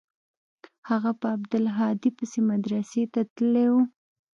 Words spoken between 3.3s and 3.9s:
تللى و.